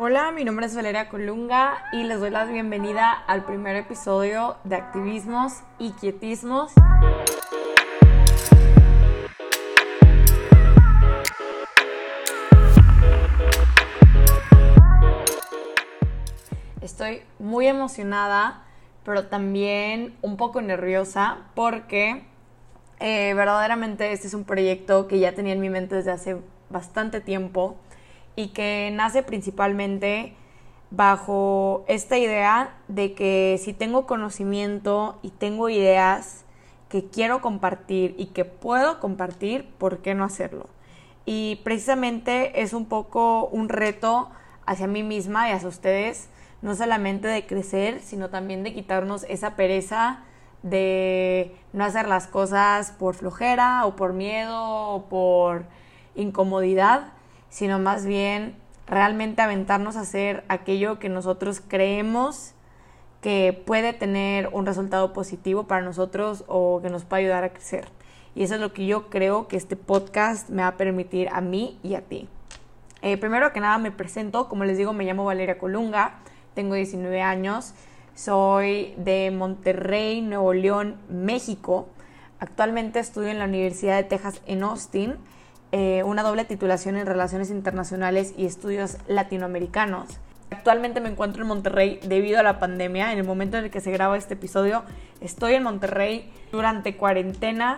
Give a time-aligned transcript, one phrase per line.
[0.00, 4.76] Hola, mi nombre es Valeria Colunga y les doy la bienvenida al primer episodio de
[4.76, 6.70] Activismos y Quietismos.
[16.80, 18.62] Estoy muy emocionada,
[19.04, 22.22] pero también un poco nerviosa porque
[23.00, 26.36] eh, verdaderamente este es un proyecto que ya tenía en mi mente desde hace
[26.70, 27.80] bastante tiempo
[28.38, 30.32] y que nace principalmente
[30.92, 36.44] bajo esta idea de que si tengo conocimiento y tengo ideas
[36.88, 40.68] que quiero compartir y que puedo compartir, ¿por qué no hacerlo?
[41.26, 44.30] Y precisamente es un poco un reto
[44.66, 46.28] hacia mí misma y hacia ustedes,
[46.62, 50.20] no solamente de crecer, sino también de quitarnos esa pereza
[50.62, 55.64] de no hacer las cosas por flojera o por miedo o por
[56.14, 57.17] incomodidad,
[57.50, 62.54] sino más bien realmente aventarnos a hacer aquello que nosotros creemos
[63.20, 67.88] que puede tener un resultado positivo para nosotros o que nos puede ayudar a crecer.
[68.34, 71.40] Y eso es lo que yo creo que este podcast me va a permitir a
[71.40, 72.28] mí y a ti.
[73.02, 76.20] Eh, primero que nada me presento, como les digo, me llamo Valeria Colunga,
[76.54, 77.74] tengo 19 años,
[78.14, 81.88] soy de Monterrey, Nuevo León, México.
[82.40, 85.16] Actualmente estudio en la Universidad de Texas en Austin
[85.72, 90.18] eh, una doble titulación en Relaciones Internacionales y Estudios Latinoamericanos.
[90.50, 93.12] Actualmente me encuentro en Monterrey debido a la pandemia.
[93.12, 94.84] En el momento en el que se graba este episodio,
[95.20, 97.76] estoy en Monterrey durante cuarentena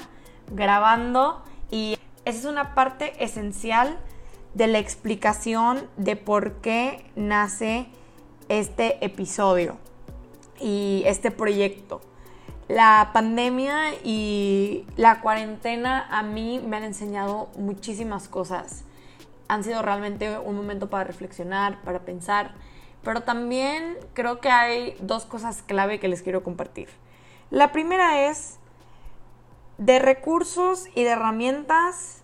[0.52, 3.98] grabando y esa es una parte esencial
[4.54, 7.86] de la explicación de por qué nace
[8.48, 9.78] este episodio
[10.60, 12.00] y este proyecto.
[12.70, 18.84] La pandemia y la cuarentena a mí me han enseñado muchísimas cosas.
[19.48, 22.54] Han sido realmente un momento para reflexionar, para pensar,
[23.02, 26.88] pero también creo que hay dos cosas clave que les quiero compartir.
[27.50, 28.60] La primera es,
[29.78, 32.19] de recursos y de herramientas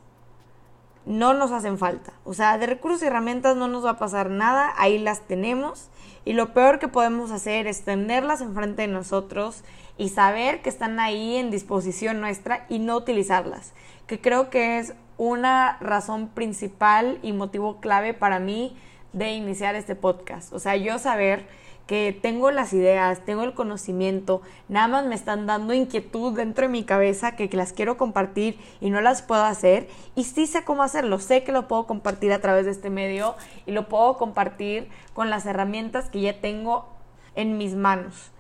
[1.07, 2.13] no nos hacen falta.
[2.25, 5.89] O sea, de recursos y herramientas no nos va a pasar nada, ahí las tenemos.
[6.25, 9.63] Y lo peor que podemos hacer es tenerlas enfrente de nosotros
[9.97, 13.73] y saber que están ahí en disposición nuestra y no utilizarlas,
[14.07, 18.77] que creo que es una razón principal y motivo clave para mí
[19.13, 20.53] de iniciar este podcast.
[20.53, 21.47] O sea, yo saber
[21.87, 26.69] que tengo las ideas, tengo el conocimiento, nada más me están dando inquietud dentro de
[26.69, 29.89] mi cabeza que, las quiero compartir y no las puedo hacer.
[30.17, 33.37] Y sí sé cómo hacerlo, sé que lo puedo compartir a través de este medio
[33.67, 36.87] y lo puedo compartir con las herramientas que ya tengo
[37.37, 38.33] en mis manos.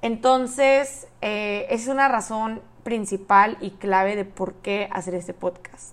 [0.00, 5.92] Entonces, eh, es una razón principal y clave de por qué hacer este podcast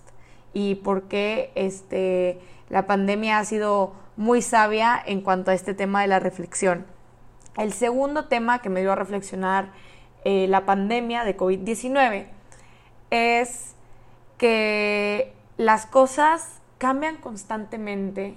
[0.54, 2.40] y por qué este,
[2.70, 6.86] la pandemia ha sido muy sabia en cuanto a este tema de la reflexión.
[7.56, 9.72] El segundo tema que me dio a reflexionar
[10.24, 12.26] eh, la pandemia de COVID-19
[13.10, 13.74] es
[14.38, 18.36] que las cosas cambian constantemente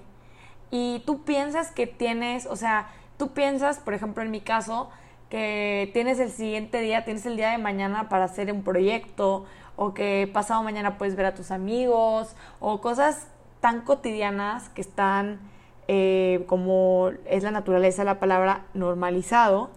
[0.72, 4.90] y tú piensas que tienes, o sea, tú piensas, por ejemplo, en mi caso,
[5.30, 9.46] que tienes el siguiente día, tienes el día de mañana para hacer un proyecto,
[9.76, 13.28] o que pasado mañana puedes ver a tus amigos, o cosas
[13.62, 15.40] tan cotidianas que están,
[15.88, 19.70] eh, como es la naturaleza la palabra, normalizado,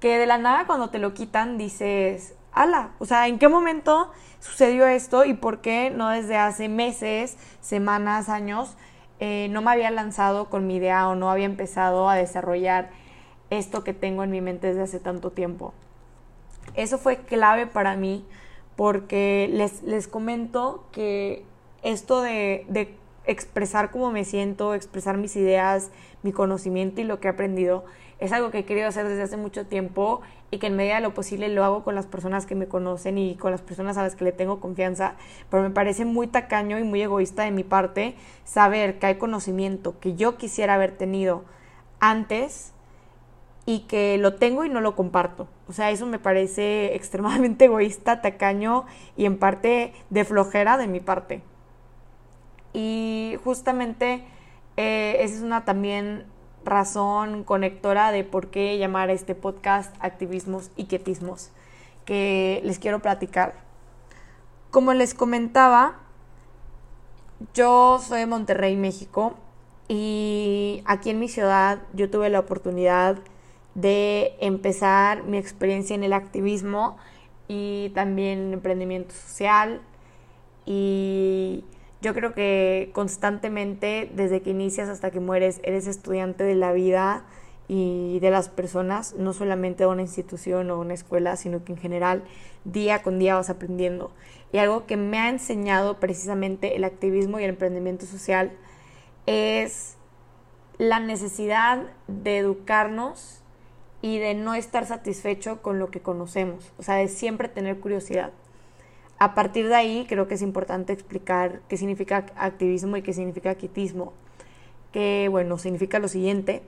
[0.00, 4.10] que de la nada cuando te lo quitan dices, ala, o sea, ¿en qué momento
[4.40, 8.76] sucedió esto y por qué no desde hace meses, semanas, años,
[9.20, 12.90] eh, no me había lanzado con mi idea o no había empezado a desarrollar
[13.50, 15.72] esto que tengo en mi mente desde hace tanto tiempo.
[16.74, 18.26] Eso fue clave para mí
[18.74, 21.44] porque les, les comento que
[21.82, 25.90] esto de, de expresar cómo me siento, expresar mis ideas,
[26.22, 27.84] mi conocimiento y lo que he aprendido,
[28.18, 30.20] es algo que he querido hacer desde hace mucho tiempo
[30.52, 33.18] y que en medida de lo posible lo hago con las personas que me conocen
[33.18, 35.14] y con las personas a las que le tengo confianza,
[35.50, 39.98] pero me parece muy tacaño y muy egoísta de mi parte saber que hay conocimiento
[39.98, 41.44] que yo quisiera haber tenido
[41.98, 42.72] antes
[43.66, 45.48] y que lo tengo y no lo comparto.
[45.68, 48.84] O sea, eso me parece extremadamente egoísta, tacaño
[49.16, 51.42] y en parte de flojera de mi parte.
[52.72, 54.24] Y justamente
[54.76, 56.24] eh, esa es una también
[56.64, 61.50] razón conectora de por qué llamar a este podcast Activismos y Quietismos,
[62.04, 63.54] que les quiero platicar.
[64.70, 65.98] Como les comentaba,
[67.54, 69.34] yo soy de Monterrey, México,
[69.88, 73.18] y aquí en mi ciudad yo tuve la oportunidad
[73.74, 76.96] de empezar mi experiencia en el activismo
[77.48, 79.82] y también emprendimiento social.
[80.64, 81.64] Y
[82.02, 87.24] Yo creo que constantemente, desde que inicias hasta que mueres, eres estudiante de la vida
[87.68, 91.78] y de las personas, no solamente de una institución o una escuela, sino que en
[91.78, 92.24] general
[92.64, 94.10] día con día vas aprendiendo.
[94.52, 98.50] Y algo que me ha enseñado precisamente el activismo y el emprendimiento social
[99.26, 99.96] es
[100.78, 103.42] la necesidad de educarnos
[104.00, 108.32] y de no estar satisfecho con lo que conocemos, o sea, de siempre tener curiosidad.
[109.18, 113.54] A partir de ahí creo que es importante explicar qué significa activismo y qué significa
[113.54, 114.12] quitismo,
[114.92, 116.62] que bueno, significa lo siguiente.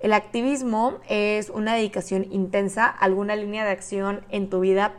[0.00, 4.94] El activismo es una dedicación intensa a alguna línea de acción en tu vida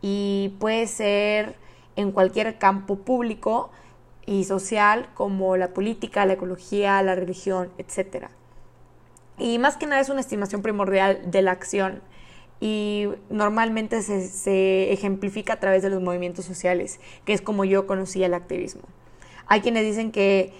[0.00, 1.56] y puede ser
[1.96, 3.70] en cualquier campo público
[4.24, 8.26] y social como la política, la ecología, la religión, etc.
[9.38, 12.02] Y más que nada es una estimación primordial de la acción
[12.60, 18.24] y normalmente se, ejemplifica a través de los movimientos sociales, que es como yo conocí
[18.24, 18.82] el activismo.
[19.46, 20.52] Hay quienes dicen que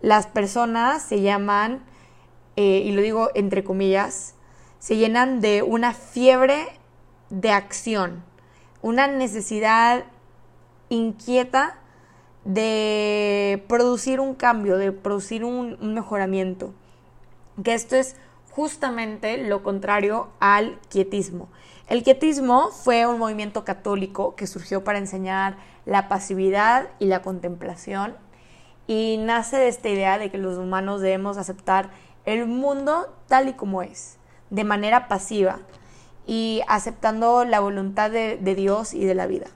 [0.00, 1.82] las personas se llaman,
[2.56, 4.34] eh, y lo digo entre comillas,
[4.78, 6.66] se llenan de una fiebre
[7.28, 8.22] de acción,
[8.80, 10.04] una necesidad
[10.88, 11.78] inquieta
[12.44, 16.72] de producir un cambio, de producir un mejoramiento.
[17.62, 18.16] Que esto es
[18.50, 21.48] justamente lo contrario al quietismo.
[21.88, 25.56] El quietismo fue un movimiento católico que surgió para enseñar
[25.86, 28.16] la pasividad y la contemplación
[28.86, 31.90] y nace de esta idea de que los humanos debemos aceptar
[32.24, 34.18] el mundo tal y como es,
[34.50, 35.60] de manera pasiva
[36.26, 39.46] y aceptando la voluntad de, Dios y de la vida.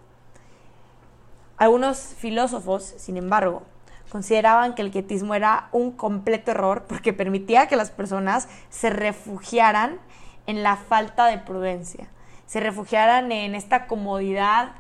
[1.56, 3.62] Algunos filósofos, sin embargo,
[4.10, 9.98] consideraban que el quietismo era un completo error porque permitía que las personas se refugiaran
[10.46, 12.08] en la falta de prudencia,
[12.46, 14.72] se refugiaran en esta comodidad,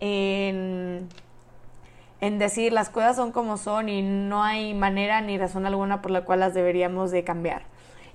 [0.00, 1.08] en,
[2.20, 6.24] decir las cosas son como son y no hay manera ni razón alguna por la
[6.24, 7.62] cual las deberíamos de cambiar.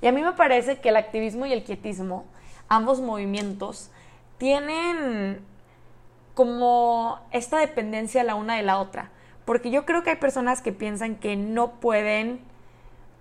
[0.02, 2.26] Y a mí me parece que el activismo y el quietismo,
[2.68, 3.90] ambos movimientos,
[4.38, 5.40] tienen
[6.34, 9.12] como esta dependencia la una de la otra.
[9.48, 12.42] Porque yo creo que hay personas que piensan que no pueden,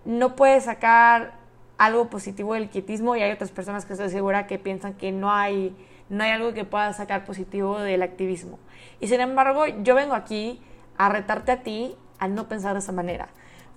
[0.05, 1.35] no puede sacar
[1.79, 5.31] algo positivo del quietismo y hay otras personas que estoy segura que piensan que no
[5.31, 5.73] hay,
[6.09, 8.59] no hay algo que pueda sacar positivo del activismo.
[8.99, 10.61] Y sin embargo, yo vengo aquí
[10.99, 13.29] a retarte a ti a no pensar de esa manera.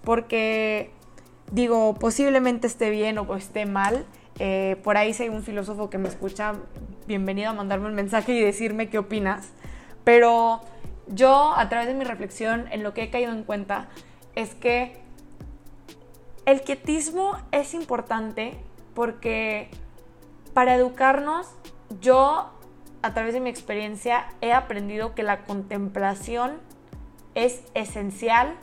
[0.04, 0.90] Porque
[1.51, 4.07] digo, posiblemente esté bien o esté mal.
[4.40, 6.56] Eh, por ahí si hay un filósofo que me escucha,
[7.06, 9.51] bienvenido a mandarme un mensaje y decirme qué opinas.
[10.04, 10.62] Pero
[11.10, 13.90] yo a través de mi reflexión en lo que he caído en cuenta
[14.36, 14.98] es que
[16.46, 18.58] el quietismo es importante
[18.94, 19.70] porque
[20.54, 21.48] para educarnos
[22.00, 22.50] yo
[23.02, 26.60] a través de mi experiencia he aprendido que la contemplación
[27.36, 28.56] es esencial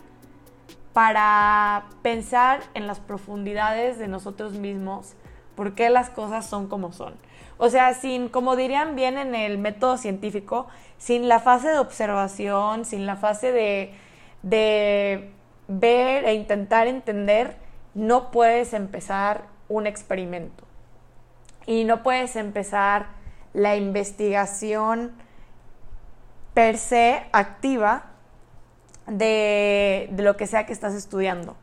[0.93, 5.15] para pensar en las profundidades de nosotros mismos,
[5.55, 7.15] por qué las cosas son como son.
[7.59, 10.67] O sea, sin, como dirían bien en el método científico,
[10.99, 13.95] sin la fase de observación, sin la fase de,
[14.43, 15.31] de
[15.69, 17.57] ver e intentar entender,
[17.95, 20.65] no puedes empezar un experimento.
[21.67, 23.07] Y no puedes empezar
[23.53, 25.13] la investigación
[26.55, 28.07] per se activa
[29.07, 31.57] de, de, lo que sea que estás estudiando.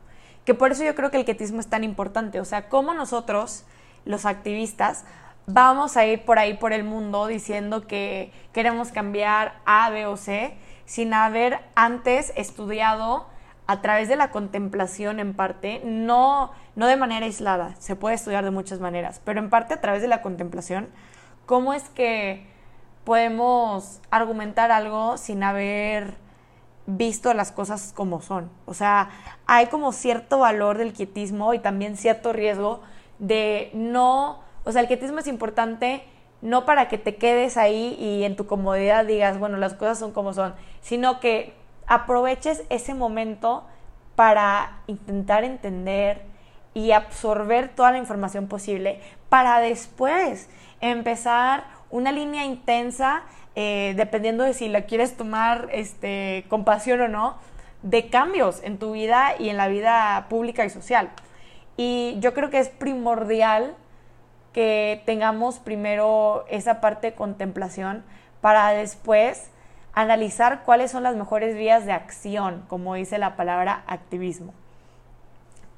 [0.44, 2.40] Que por eso yo creo que el quietismo es tan importante.
[2.40, 3.64] O sea, cómo nosotros,
[4.04, 5.04] los activistas,
[5.46, 10.16] vamos a ir por ahí por el mundo diciendo que queremos cambiar A, B o
[10.16, 13.26] C sin haber antes estudiado
[13.66, 18.44] a través de la contemplación en parte, no, no de manera aislada, se puede estudiar
[18.44, 20.88] de muchas maneras, pero en parte a través de la contemplación,
[21.46, 22.46] cómo es que
[23.04, 26.14] podemos argumentar algo sin haber
[26.86, 28.50] visto las cosas como son.
[28.66, 29.08] O sea,
[29.46, 32.82] hay como cierto valor del quietismo y también cierto riesgo
[33.18, 36.04] de no o sea, el quietismo es importante
[36.42, 40.12] no para que te quedes ahí y en tu comodidad digas, bueno, las cosas son
[40.12, 41.54] como son, sino que
[41.86, 43.64] aproveches ese momento
[44.14, 46.22] para intentar entender
[46.74, 50.48] y absorber toda la información posible para después
[50.80, 53.22] empezar una línea intensa,
[53.54, 57.36] eh, dependiendo de si la quieres tomar este, con pasión o no,
[57.82, 61.10] de cambios en tu vida y en la vida pública y social.
[61.76, 63.76] Y yo creo que es primordial
[64.54, 68.04] que tengamos primero esa parte de contemplación
[68.40, 69.50] para después
[69.92, 74.54] analizar cuáles son las mejores vías de acción, como dice la palabra activismo.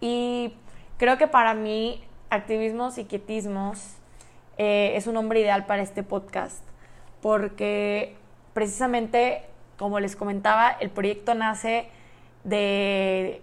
[0.00, 0.54] Y
[0.98, 3.96] creo que para mí, activismos y quietismos
[4.58, 6.62] eh, es un nombre ideal para este podcast,
[7.22, 8.14] porque
[8.52, 9.42] precisamente,
[9.78, 11.88] como les comentaba, el proyecto nace
[12.44, 13.42] de,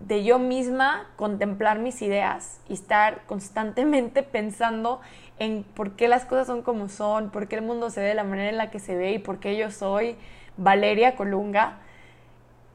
[0.00, 5.00] de yo misma contemplar mis ideas y estar constantemente pensando
[5.38, 8.14] en por qué las cosas son como son, por qué el mundo se ve de
[8.14, 10.16] la manera en la que se ve y por qué yo soy
[10.56, 11.78] Valeria Colunga.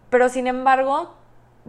[0.09, 1.15] Pero sin embargo,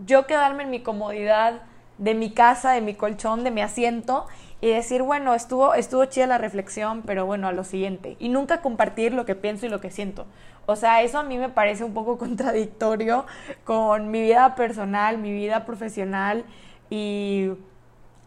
[0.04, 1.62] yo quedarme en mi comodidad
[1.98, 4.26] de mi casa, de mi colchón, de mi asiento
[4.60, 8.16] y decir, bueno, estuvo, estuvo chida la reflexión, pero bueno, a lo siguiente.
[8.20, 10.24] Y nunca compartir lo que pienso y lo que siento.
[10.66, 13.26] O sea, eso a mí me parece un poco contradictorio
[13.64, 16.44] con mi vida personal, mi vida profesional
[16.90, 17.50] y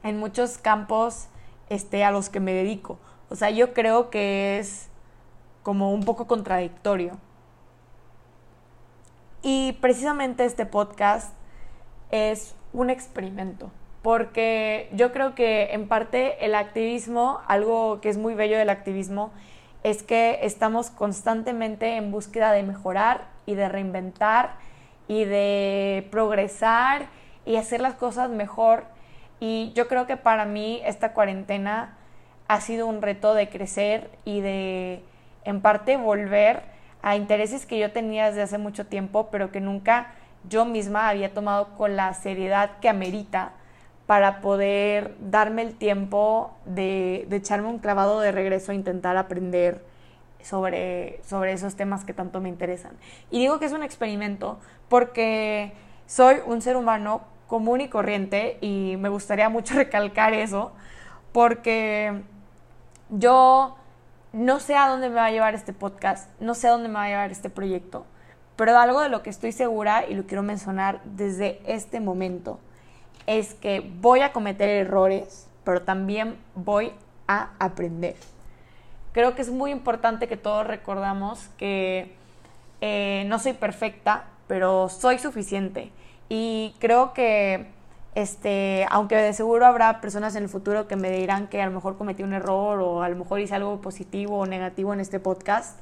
[0.03, 1.27] en muchos campos
[1.69, 3.00] este, a los que me dedico.
[3.29, 4.89] O sea, yo creo que es
[5.63, 7.17] como un poco contradictorio.
[9.41, 11.34] Y precisamente este podcast
[12.12, 18.36] es un experimento, porque yo creo que en parte el activismo, algo que es muy
[18.36, 19.32] bello del activismo,
[19.84, 24.55] es que estamos constantemente en búsqueda de mejorar y de reinventar
[25.08, 27.05] y de progresar
[27.46, 28.84] y hacer las cosas mejor.
[29.39, 31.98] Y yo creo que para mí esta cuarentena
[32.48, 35.03] ha sido un reto de crecer y de,
[35.46, 36.63] en parte, volver
[37.01, 40.13] a intereses que yo tenía desde hace mucho tiempo, pero que nunca
[40.50, 43.54] yo misma había tomado con la seriedad que amerita
[44.06, 49.84] para poder darme el tiempo de, echarme un clavado de regreso a intentar aprender
[50.42, 52.92] sobre, sobre esos temas que tanto me interesan.
[53.32, 54.60] Y digo que es un experimento
[54.90, 55.74] porque
[56.06, 60.72] soy un ser humano común y corriente y me gustaría mucho recalcar eso
[61.32, 62.22] porque
[63.10, 63.75] yo
[64.34, 66.96] no sé a dónde me va a llevar este podcast, no sé a dónde me
[66.96, 68.06] va a llevar este proyecto,
[68.56, 72.60] pero algo de lo que estoy segura y lo quiero mencionar desde este momento
[73.28, 76.92] es que voy a cometer errores, pero también voy
[77.28, 78.16] a aprender.
[79.12, 82.16] Creo que es muy importante que todos recordamos que
[82.82, 85.92] eh, no soy perfecta, pero soy suficiente.
[86.30, 87.68] Y creo que
[88.16, 91.72] este, aunque de seguro habrá personas en el futuro que me dirán que a lo
[91.74, 95.20] mejor cometí un error o a lo mejor hice algo positivo o negativo en este
[95.20, 95.80] podcast,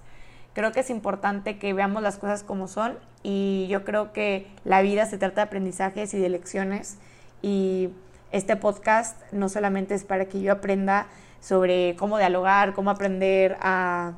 [0.53, 4.81] creo que es importante que veamos las cosas como son y yo creo que la
[4.81, 6.97] vida se trata de aprendizajes y de lecciones
[7.41, 7.89] y
[8.31, 11.07] este podcast no solamente es para que yo aprenda
[11.39, 14.13] sobre cómo dialogar, cómo aprender a,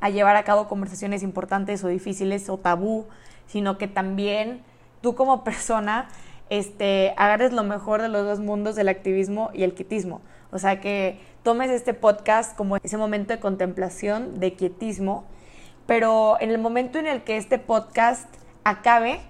[0.00, 3.06] a llevar a cabo conversaciones importantes o difíciles o tabú,
[3.46, 4.62] sino que también
[5.00, 6.08] tú como persona
[6.50, 10.20] este, agarres lo mejor de los dos mundos del activismo y el quietismo.
[10.52, 15.24] O sea, que tomes este podcast como ese momento de contemplación, de quietismo,
[15.86, 18.26] pero en el momento en el que este podcast
[18.64, 19.20] acabe,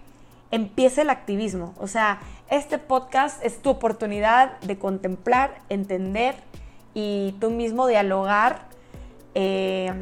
[0.51, 1.75] empieza el activismo.
[1.79, 2.21] O sea,
[2.51, 6.37] este podcast es tu oportunidad de contemplar, entender
[6.95, 8.69] y tú mismo dialogar
[9.35, 9.93] eh,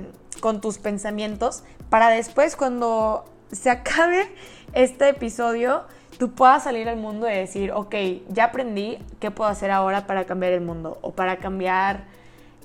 [0.41, 4.29] con tus pensamientos para después cuando se acabe
[4.73, 5.85] este episodio
[6.19, 7.95] tú puedas salir al mundo y decir, ok,
[8.29, 12.05] ya aprendí, ¿qué puedo hacer ahora para cambiar el mundo o para cambiar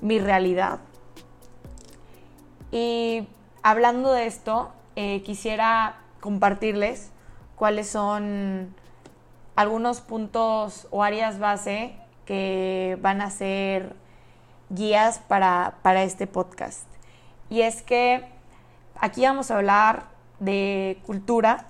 [0.00, 0.78] mi realidad?
[2.70, 3.26] Y
[3.62, 7.10] hablando de esto, eh, quisiera compartirles
[7.56, 8.74] cuáles son
[9.56, 13.94] algunos puntos o áreas base que van a ser
[14.70, 16.86] guías para, para este podcast.
[17.48, 18.24] Y es que
[18.98, 20.04] aquí vamos a hablar
[20.38, 21.66] de cultura,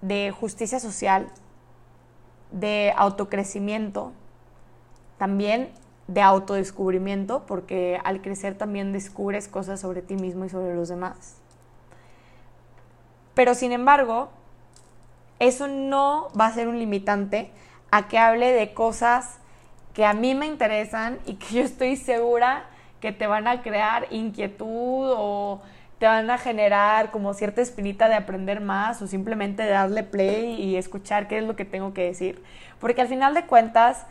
[0.00, 1.28] de justicia social,
[2.50, 4.12] de autocrecimiento,
[5.18, 5.70] también
[6.08, 11.36] de autodescubrimiento, porque al crecer también descubres cosas sobre ti mismo y sobre los demás.
[13.34, 14.30] Pero sin embargo,
[15.38, 17.52] eso no va a ser un limitante
[17.90, 19.38] a que hable de cosas
[19.94, 22.64] que a mí me interesan y que yo estoy segura
[23.00, 25.60] que te van a crear inquietud o
[25.98, 30.76] te van a generar como cierta espinita de aprender más o simplemente darle play y
[30.76, 32.42] escuchar qué es lo que tengo que decir.
[32.80, 34.06] Porque al final de cuentas,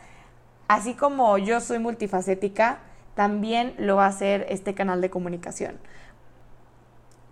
[0.68, 2.80] así como yo soy multifacética,
[3.14, 5.78] también lo va a hacer este canal de comunicación.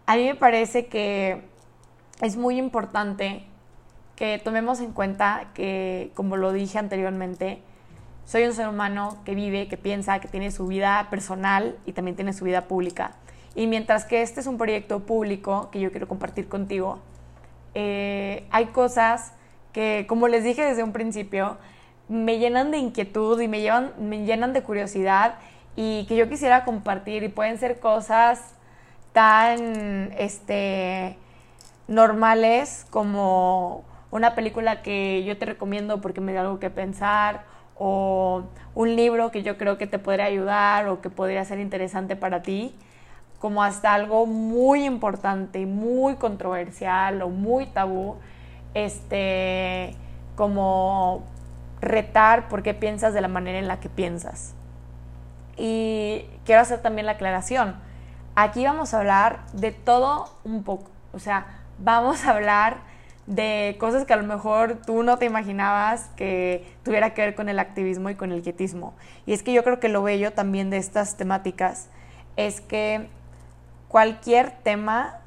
[0.07, 1.43] A mí me parece que
[2.23, 3.45] es muy importante
[4.17, 7.61] que tomemos en cuenta que, como lo dije anteriormente,
[8.25, 12.17] soy un ser humano que vive, que piensa, que tiene su vida personal y también
[12.17, 13.13] tiene su vida pública.
[13.55, 16.99] Y mientras que este es un proyecto público que yo quiero compartir contigo,
[17.75, 19.33] eh, hay cosas
[19.73, 21.59] que, como les dije desde un principio,
[22.09, 25.35] me llenan de inquietud y me, llevan, me llenan de curiosidad
[25.75, 28.55] y que yo quisiera compartir y pueden ser cosas
[29.13, 31.17] tan este,
[31.89, 37.45] normales como una película que yo te recomiendo porque me da algo que pensar
[37.79, 38.45] o
[38.75, 42.43] un libro que yo creo que te podría ayudar o que podría ser interesante para
[42.43, 42.75] ti
[43.39, 48.17] como hasta algo muy importante, muy controversial o muy tabú,
[48.75, 49.95] este,
[50.35, 51.23] como
[51.81, 54.55] retar por qué piensas de la manera en la que piensas.
[55.57, 57.77] Y quiero hacer también la aclaración.
[58.35, 60.91] Aquí vamos a hablar de todo un poco.
[61.13, 61.47] O sea,
[61.79, 62.79] vamos a hablar
[63.27, 67.49] de cosas que a lo mejor tú no te imaginabas que tuviera que ver con
[67.49, 68.95] el activismo y con el quietismo.
[69.25, 71.89] Y es que yo creo que lo bello también de estas temáticas
[72.37, 73.09] es que
[73.89, 75.19] cualquier tema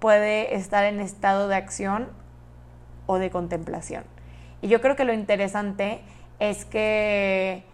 [0.00, 2.08] puede estar en estado de acción
[3.06, 4.04] o de contemplación.
[4.62, 6.00] Y yo creo que lo interesante
[6.38, 7.64] es que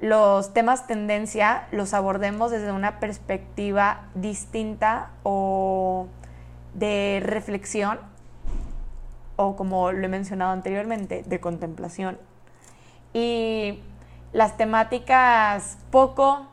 [0.00, 6.08] los temas tendencia los abordemos desde una perspectiva distinta o
[6.74, 8.00] de reflexión
[9.36, 12.18] o como lo he mencionado anteriormente, de contemplación.
[13.12, 13.80] Y
[14.32, 16.46] las temáticas poco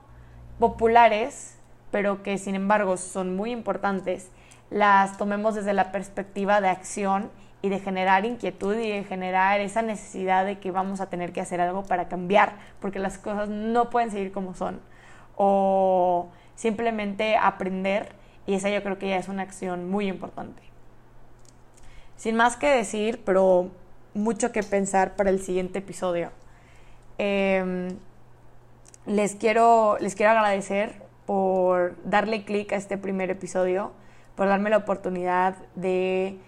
[0.59, 1.57] populares,
[1.91, 4.29] pero que sin embargo son muy importantes,
[4.69, 9.81] las tomemos desde la perspectiva de acción y de generar inquietud y de generar esa
[9.81, 13.89] necesidad de que vamos a tener que hacer algo para cambiar, porque las cosas no
[13.89, 14.79] pueden seguir como son.
[15.35, 18.13] O simplemente aprender,
[18.45, 20.61] y esa yo creo que ya es una acción muy importante.
[22.15, 23.69] Sin más que decir, pero
[24.13, 26.31] mucho que pensar para el siguiente episodio.
[27.17, 27.97] Em,
[29.05, 33.91] les, quiero, les quiero agradecer por darle clic a este primer episodio,
[34.35, 36.39] por darme la oportunidad de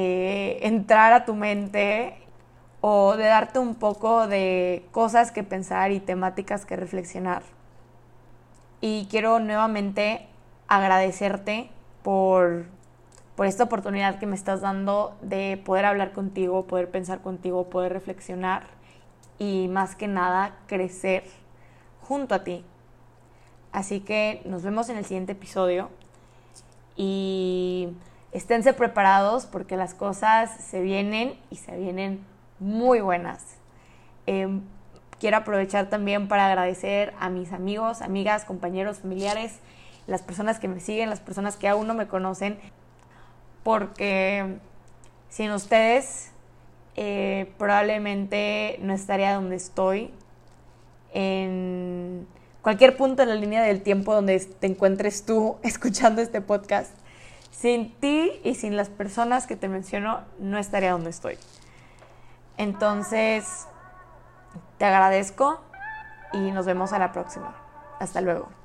[0.00, 2.14] eh, entrar a tu mente
[2.80, 7.42] o de darte un poco de cosas que pensar y temáticas que reflexionar.
[8.80, 10.28] Y quiero nuevamente
[10.68, 11.68] agradecerte
[12.04, 12.66] por,
[13.34, 17.92] por esta oportunidad que me estás dando de poder hablar contigo, poder pensar contigo, poder
[17.92, 18.68] reflexionar
[19.40, 21.24] y más que nada crecer
[22.02, 22.64] junto a ti.
[23.72, 25.90] Así que nos vemos en el siguiente episodio
[26.94, 27.88] y
[28.32, 32.24] esténse preparados porque las cosas se vienen y se vienen
[32.58, 33.44] muy buenas.
[34.26, 34.62] Em,
[35.18, 39.58] quiero aprovechar también para agradecer a mis amigos, amigas, compañeros, familiares,
[40.06, 42.58] las personas que me siguen, las personas que aún no me conocen,
[43.62, 44.58] porque
[45.28, 46.32] sin ustedes
[46.96, 50.12] eh, probablemente no estaría donde estoy,
[51.12, 52.26] en
[52.62, 56.90] cualquier punto en la línea del tiempo donde te encuentres tú escuchando este podcast.
[57.50, 61.38] Sin ti y sin las personas que te menciono, no estaría donde estoy.
[62.56, 63.66] Entonces,
[64.78, 65.60] te agradezco
[66.32, 67.54] y nos vemos a la próxima.
[67.98, 68.57] Hasta luego.